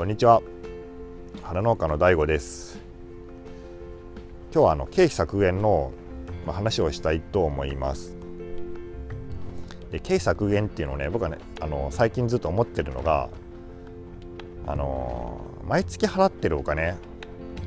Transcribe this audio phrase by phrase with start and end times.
[0.00, 0.40] こんにちは。
[1.42, 2.80] 花農家の DAIGO です。
[4.50, 5.92] 今日はあの経費削減の
[6.46, 8.16] 話をしたいと思います。
[9.90, 13.28] で経費削減っていうのをね僕はねあの最近ずっと思ってるのが
[14.66, 16.96] あの毎月払ってるお金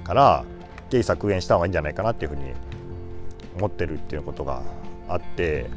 [0.03, 0.43] から
[0.89, 2.51] 経費削減した方がいいんじゃないかなっていうふうに
[3.57, 4.63] 思ってるっていうことが
[5.07, 5.69] あって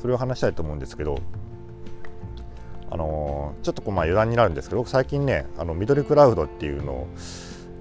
[0.00, 1.18] それを話したいと思うんですけど
[2.92, 7.08] あのちょっとこうまあ余談になるんですけど僕最近ねあの緑クラウドっていうのを、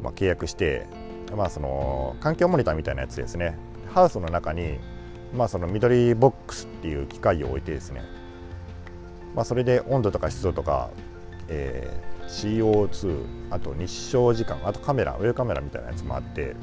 [0.01, 0.87] まあ、契約して、
[1.35, 3.57] まあ、その環境モニターみたいなやつですね。
[3.93, 4.79] ハウスの中に、
[5.35, 8.03] まあ、その緑ボックスっていう機械を置いてですね、
[9.35, 10.91] まあ、それで温度とか湿度とか、
[11.49, 16.55] えー、CO2 あと日照時間あとカメラウェブカメラみたいなやつもあって、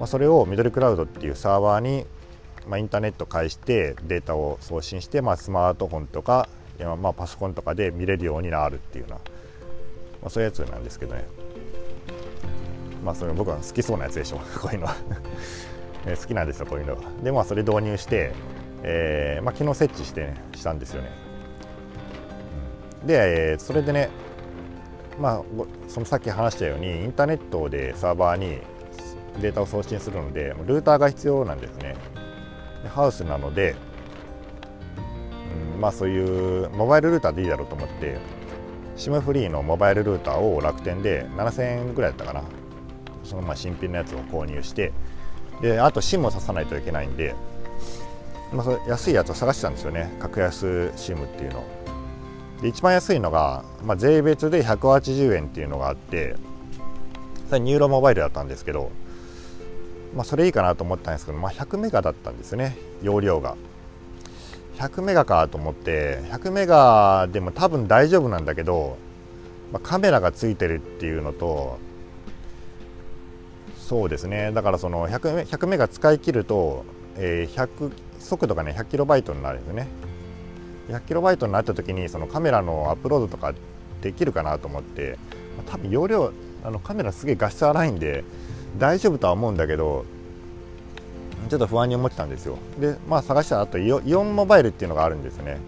[0.00, 2.04] まあ、それを緑クラウドっていうサーバーに、
[2.66, 9.22] まあ、インターネット介してデータを送信して、まあ、スマートフォンとか今まあパソコンとかで見れるようになるっていうような、ま
[10.26, 11.24] あ、そういうやつなんですけどね。
[13.04, 14.38] まあそれ僕は好きそうなやつでしょ。
[14.60, 14.96] こういうのは。
[16.06, 17.00] 好きなんですよこういうのは。
[17.22, 18.32] でまあそれ導入して、
[18.82, 21.10] えーまあ、昨日設置して、ね、したんですよね。
[23.06, 24.10] でそれでね
[25.20, 25.42] まあ
[25.88, 28.58] そのさっき話したようにインターネットでサーバーに
[29.40, 31.96] データを送信するのでルーターが必要なんですね。
[32.94, 33.76] ハウスなので
[35.78, 38.18] まあそういうモバイルルーターでいいだろうと思って
[38.96, 42.44] SIM フリーのモバイルルーターを楽天で7000円ぐらいだったかな。
[43.24, 44.92] そのまあ新品のやつを購入して
[45.62, 47.34] であと SIM を挿さないといけないんで、
[48.52, 50.14] まあ、そ安いやつを探してたんですよね。
[50.20, 51.64] 格安 SIM っていうの。
[52.60, 56.36] で一番安いのが、まあ、税別で180円っていうのがあって
[57.48, 58.90] それニューロモバイルだったんですけど、
[60.14, 62.76] まあ、それいいかなと思ったんですけど、まあ、100メガだったんですよね。
[63.02, 63.56] 容量が。
[64.78, 68.96] 100メガかと思って100メガでも多分大丈夫なんだけど、
[69.72, 71.78] まあ、カメラがついてるっていうのと
[73.76, 74.50] そうですね。
[74.52, 76.86] だからその 100, 100メガ使い切ると、
[77.16, 79.86] えー、100速度がね100キロバイトになるんですね。
[80.88, 83.52] 100キロバイトになった時にそのカメラのアップロードとか
[84.00, 85.18] できるかなと思って、
[85.56, 86.32] まあ、多分容量
[86.64, 88.24] あのカメラすげえ画質荒いんで
[88.78, 90.06] 大丈夫とは思うんだけど
[91.54, 92.58] ちょっと不安に思ってたんですよ。
[92.80, 95.58] でまあ探したらあとイオンモバイルっていうのがあるんですね。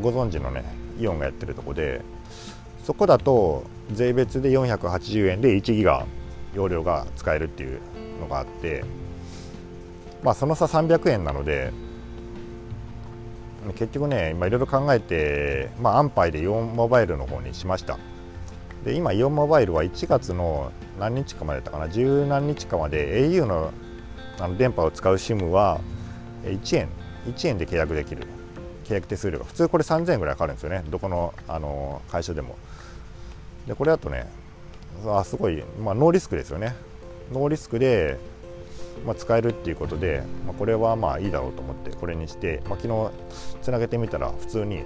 [0.00, 0.64] ご存知のね
[1.00, 2.00] イオンがやってるとこで。
[2.84, 6.06] そこだと税別で480円で1ギガ
[6.54, 7.80] 容量が使えるっていう
[8.20, 8.84] のがあって。
[10.22, 11.72] まあその差300円なので
[13.74, 17.98] 結局ね今いろいろ考えてまあ安牌でイオンモバイルの方にしました。
[18.84, 21.88] で今イオンモバイルは1月の何日かまでだったかな？
[21.88, 23.72] 十何日かまで au の
[24.38, 25.80] あの電波を使う SIM は
[26.44, 26.88] 1円
[27.26, 28.26] 1円で契約できる。
[28.84, 30.84] 契約手数料が普通これ3000円ぐらいかかるんですよね。
[30.88, 32.56] どこのあの会社でも。
[33.66, 34.30] でこれだとね
[35.06, 36.74] あすごい、まあ、ノーリスクですよね。
[37.32, 38.18] ノーリスクで、
[39.06, 43.10] まあ、使えるっていうことで、まあ、これはまあいいだろうと思ってこれにして、まあ、昨日
[43.62, 44.82] つなげてみたら普通に、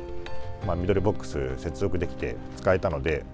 [0.67, 3.25] まあ、緑ボックス接続できて使えたので、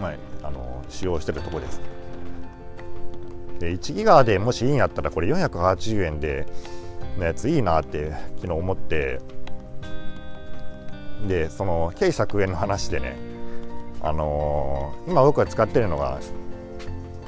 [0.00, 0.08] ま
[0.42, 1.80] あ、あの使用してるとこです。
[3.68, 6.46] 1ギガでもしいいんやったらこれ480円で
[7.18, 9.20] のやついいなって昨日思って。
[11.26, 13.14] でその経費削減の話でね
[14.00, 16.18] あのー、今僕が使ってるのが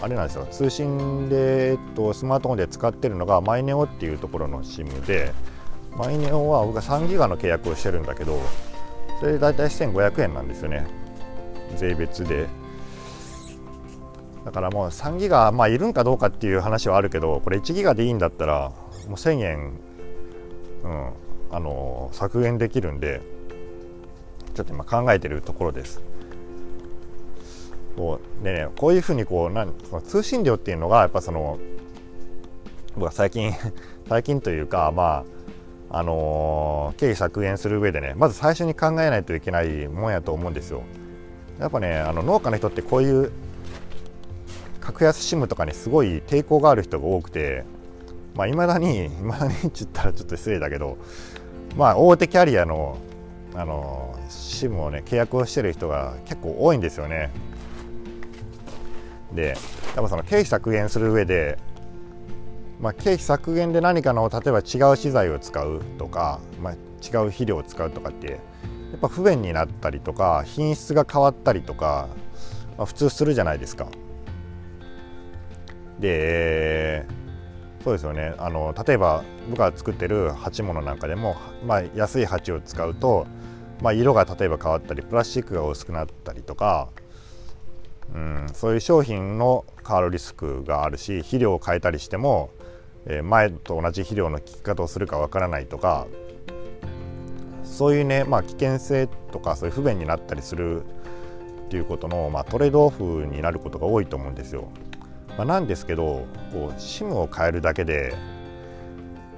[0.00, 0.46] あれなんですよ。
[0.50, 5.32] 通信で、えっと、スマートフォンで使ってるのがマイネオっていうところの SIM で
[5.96, 8.40] マイネオは僕は3ギガの契約をしてるんだけど
[9.20, 10.86] それで大体1500円なんですよね。
[11.76, 12.46] 税別で。
[14.44, 18.72] だからもう3ギガ、まあ、いるんかどうかっていう話はあるけどこれ1ギガでいいんだったら
[19.06, 19.72] もう1000円、
[20.84, 21.12] うん、
[21.50, 23.20] あの削減できるんで
[24.54, 26.02] ちょっと今考えてるところです。
[27.96, 31.58] こうでね、こういうふうにこうなんその通信料っていうのがやっぱその
[32.94, 33.52] 僕は最近
[34.08, 35.24] 最近というかま
[35.90, 40.82] ああのー、経費削減する上でねまず最初に考えないといけないもんやと思うんですよ。
[41.58, 43.30] やっぱねあの農家の人ってこういう
[44.82, 47.64] 格安 SIM とかにすごい抵抗がある人が多くて
[48.34, 50.96] まあ、未だに、未だにって言ったらちょっと失礼だけど、
[51.76, 52.98] まあ、大手キャリアの、
[53.54, 57.30] あの、SIM をね、契約をしてる人が結構多いんですよね。
[59.34, 59.56] で、やっ
[59.96, 61.58] ぱその経費削減する上で、
[62.80, 68.36] まあ、経費削減で何かの、例えば違う資材を使うとか、まあ、違う肥料を使うとかって、や
[68.96, 72.08] っぱ不便になったりとか、品質が変わったりとか、
[72.78, 73.88] まあ、普通するじゃないですか。
[76.02, 77.06] で
[77.82, 83.26] そうですよねあの例えば僕が作ってる鉢物なんかでも、まあ、安い鉢を使うと
[83.82, 86.88] まあ、色が例えば変わったりプラスチックが薄くなったりとか、
[88.14, 92.50] うん、そういう商品の変わるリスクがあるし肥料を変えたりしても、
[93.06, 96.06] えー、前と同じ肥料の効き方をするかわからないとか
[97.64, 100.84] そういうね、まあ、危険性とかそういう不便になったりする
[101.66, 104.70] っていうことの、まあ、トレードオフになることが多いと思うんですよ。
[105.36, 108.14] まあ、なんですけどこう SIM を変えるだけで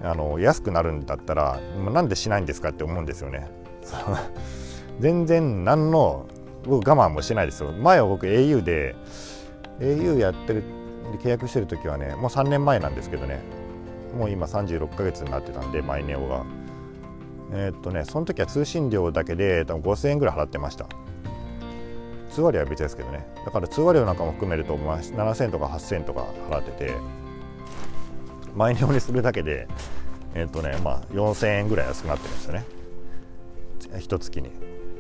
[0.02, 1.61] あの安くなるんだったら
[1.93, 3.49] なんでしないんですかって思うんですよね。
[5.00, 6.26] 全然何の
[6.64, 7.73] 僕我慢もしてないですよ。
[7.73, 8.94] 前は僕 au で
[9.81, 10.62] au やってる
[11.23, 13.40] 契約してる時はねもう3年前なんですけどね
[14.17, 16.44] もう今36ヶ月になってたんでマイネオが。
[17.52, 20.87] えー、っとねその時は通信料だけで多分5000円ぐらい払ってました。
[22.35, 23.25] 通話料は別ですけどね。
[23.45, 26.95] だから通話料なんかも含めると、まあ、7000とか8000とか払ってて
[28.57, 29.69] 毎日にするだけで
[30.35, 32.65] えっ、ー、とねまあ4000円ぐらい安くなってるんですよね。
[34.01, 34.51] 一月に。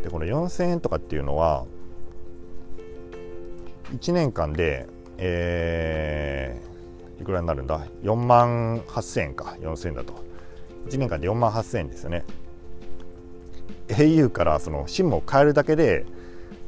[0.04, 1.64] でこの4000円とかっていうのは
[3.96, 4.86] 1年間で
[5.18, 9.56] えー、いくらになるんだ？4万8000円か。
[9.60, 10.14] 4000円だと。
[10.86, 12.24] 1年間で4万8000円ですよね。
[13.88, 16.06] au からその SIM を変えるだけで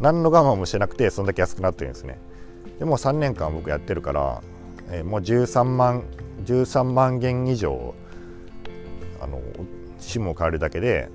[0.00, 2.18] 何の我慢もしてなくてそんだけ安くなってるんですね。
[2.78, 4.42] でも3年間僕やってるから、
[4.90, 6.04] えー、もう13万
[6.44, 7.94] 13万元以上
[9.20, 9.40] あの
[9.98, 11.08] SIM を変えるだけで、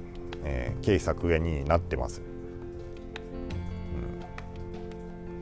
[0.44, 2.22] えー、経費削減になってます、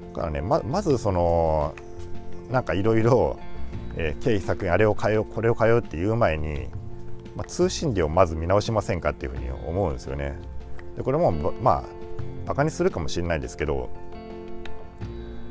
[0.01, 1.73] うん、だからねままずその
[2.51, 3.39] なんかいろいろ
[3.95, 6.67] 経費削減あれを変えようこれを変えようっていう前に、
[7.35, 10.37] まあ、通信料をまず見直しませんかっていうふうに思うんですよね。
[10.97, 11.98] でこれもまあ
[12.49, 13.89] バカにするかもしれないですけど、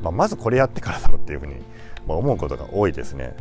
[0.03, 1.55] まあ、まずこれやってからだろうっていうふうに、
[2.09, 3.37] ま思うことが多いですね。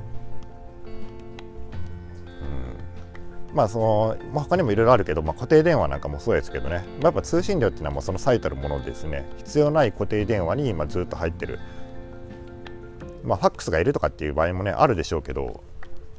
[3.50, 9.25] うん、まあその、ま、他にもいろいろあるけど、まあ、固定電話なんかもそうですけどね、まあ、やっぱ通信料っていうのはもうその最たるものですね。
[9.38, 11.57] 必要ない固定電話に今ずっと入ってる、
[13.24, 15.63] まあ、ファックスがいるとかっていう場合もねあるでしょうけど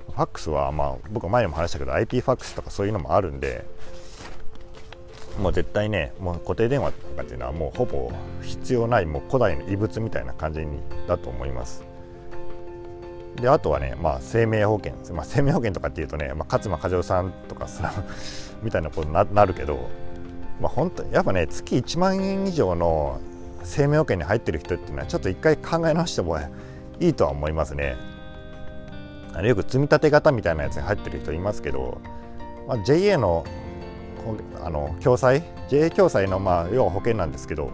[0.09, 3.65] ファックスはまあ僕前にも話したけど IP ファックスとかそういうのもあるんで
[5.39, 8.13] もう絶対ねもう固定電話とかっていうのはもうほぼ
[8.43, 11.85] 必要ないもう古代の遺物みたいな感じにだと思います。
[13.37, 17.93] であとはね、まあ、生命保険、まあ、生命保険とかっていうとね、まあ、勝間和代さんとかさ
[18.65, 19.79] みたいなことになるけど、
[20.61, 23.21] まあ、本当やっぱね月1万円以上の
[23.63, 26.37] 生命保険に入ってる人っていうのはちょっと一回考え直しても
[26.99, 27.97] いいとは思いますね。
[29.35, 32.01] あれよく積み立て型みたいなやつに入ってる人いますけど、
[32.67, 33.45] まあ、JA の
[34.63, 37.71] あの共済？JA 共済のまあ要は保険なんですけど、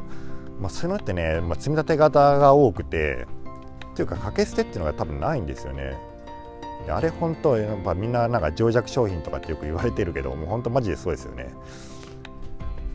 [0.61, 3.27] まあ、そういうのってね、まあ、積み立て型が多くて
[3.93, 5.97] っていうか掛け捨てっていうのが多分ないんですよね。
[6.89, 11.49] あれ本当やっぱみんななんか情弱商品とかってよく言われてるけどもう本当マジでそうですよね。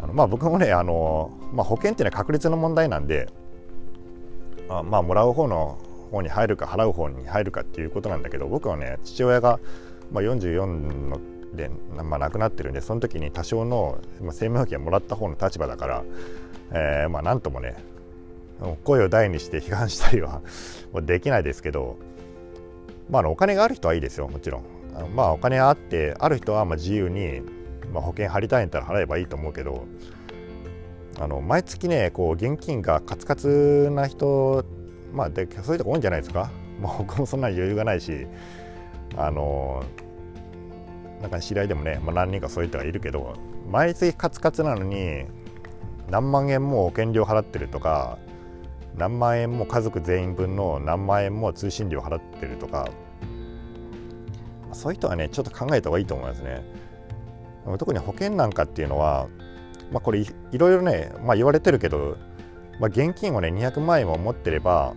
[0.01, 3.29] あのまあ僕もねあの、まあ、保険っていうのは確率の問題なんで
[4.69, 5.79] あまあもらう方の
[6.11, 9.59] 方に入るか払う方に入るかっていうことなんだけど僕はね父親が、
[10.11, 11.19] まあ、44の
[11.53, 13.99] で、まあ、亡くなってるんでその時に多少の、
[14.31, 16.03] 生命保険もらった方の立場だから、
[16.71, 17.75] えー、まあなんともね
[18.83, 20.41] 声を大にして批判したりは
[21.03, 21.97] できないですけど、
[23.09, 24.63] まあ、お金がある人はいいですよもちろん。
[24.95, 27.41] あまあお金あってある人はまあ自由に、
[27.93, 29.85] まあ、保険張りたいんだったら払えばいいと思うけど
[31.19, 34.65] あの毎月ねこう現金がカツカツな人
[35.13, 38.27] まあでそういうとこ多いんじゃないですか、まあ、僕もそんなに余裕がないし
[39.15, 39.83] あの
[41.21, 43.35] なんか知り合いでもね、まあ、何人かそういう人がいるけど
[43.69, 45.25] 毎月カツカツなのに
[46.09, 48.17] 何万円も保険料払ってるとか
[48.95, 52.89] 何万円も家族全員分の何万円も通信料払ってるとか
[54.71, 56.63] そういう人はねちょっと考えた方がいいと思いますね。
[57.77, 59.27] 特に保険なんかっていうのは、
[59.91, 60.25] まあ、これい
[60.57, 62.17] ろいろね、まあ、言われてるけど、
[62.79, 64.95] まあ、現金をね200万円も持ってれば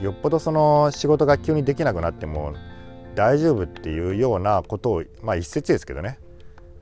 [0.00, 2.54] よっぽどその仕事が急にできなくなっても
[3.16, 6.18] 大丈夫っていうようなことをまあ一説ですけどね、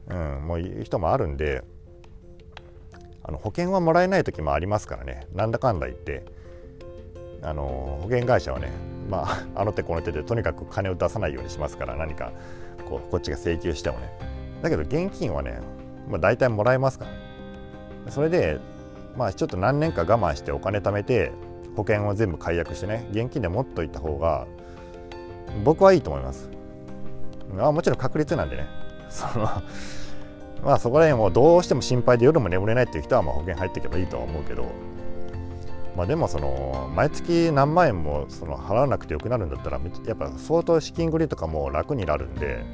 [0.09, 1.63] うん、もう言う人もあるんで
[3.23, 5.27] あの保険はもらえない時もありますからね。
[5.33, 6.25] なんだかんだ言って。
[7.43, 8.71] あの保険会社はね
[9.11, 12.33] まあ あの手この手でとにかく金を出さないようにしますから何か
[12.89, 14.11] こうこっちが請求してもね。
[14.63, 15.61] だけど現金はね、
[16.09, 17.07] まあ、大体もらえますか
[18.07, 18.13] ら。
[18.13, 18.59] それで
[19.17, 21.33] まあちょっと何年か我慢してお金貯めて
[21.77, 24.47] 保険を全部解約してね現金で持っといた方が
[25.65, 26.51] 僕はいいと思います。
[27.59, 28.67] あもちろん確率なんでね。
[29.11, 29.45] その
[30.65, 34.65] まあそこら辺もどうしても心配で夜も眠れないっていう人はまあ保険入っていけばいいとは思うけど。
[35.97, 42.65] まあでもその毎月何万円もその払わなくてよくなるんだったらやっぱ相当資金繰りとかも楽になるんで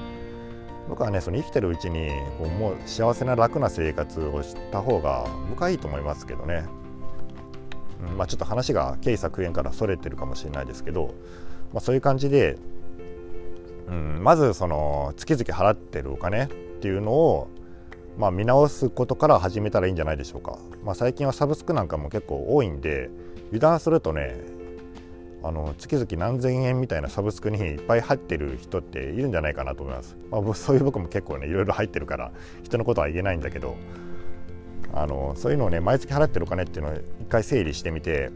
[0.89, 2.09] 僕はねその生きてるうちに
[2.39, 6.65] こうもう幸せな楽な生活をした方が僕はいいと思いますけどね、
[8.11, 11.15] うん、まあちょっと話が経費削減からそれてるかもしれないですけど、
[11.73, 12.57] まあ、そういう感じで、
[13.89, 17.49] うん、まずその月々払ってるお金っていうのを
[18.19, 23.09] まあ、見直すことから始めたらいいんじゃないでしょうか、まあ、最近はサブスクなんかも結構多いんで
[23.47, 24.37] 油断するとね
[25.43, 30.19] あの月々何千円みたいなサブスクにいっぱい入ってる人っているんじゃないかなと思います。
[30.31, 32.31] まあ、そういう僕も結構ねいろいろ入ってるから
[32.63, 33.75] 人のことは言えないんだけど
[34.93, 38.31] あのそういうのをね毎月払ってるお金っていうのを一回整理してみて、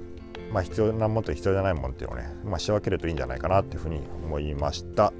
[0.54, 5.12] まあ、必要なものと必要じゃないものっていうのをね、まあ、仕分けるといいんじゃないかなっていうふうに思いました。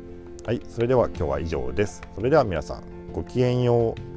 [0.47, 2.03] はい、それでは今日は以上です。
[2.15, 4.14] それでは皆さんごきげんよう。